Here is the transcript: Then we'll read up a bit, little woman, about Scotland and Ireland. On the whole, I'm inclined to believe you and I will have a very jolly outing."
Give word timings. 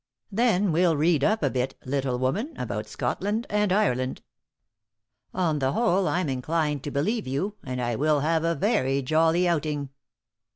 Then 0.31 0.71
we'll 0.71 0.97
read 0.97 1.23
up 1.23 1.43
a 1.43 1.49
bit, 1.51 1.75
little 1.85 2.17
woman, 2.17 2.57
about 2.57 2.87
Scotland 2.87 3.45
and 3.51 3.71
Ireland. 3.71 4.23
On 5.31 5.59
the 5.59 5.73
whole, 5.73 6.07
I'm 6.07 6.27
inclined 6.27 6.83
to 6.85 6.89
believe 6.89 7.27
you 7.27 7.53
and 7.63 7.79
I 7.79 7.95
will 7.95 8.21
have 8.21 8.43
a 8.43 8.55
very 8.55 9.03
jolly 9.03 9.47
outing." 9.47 9.89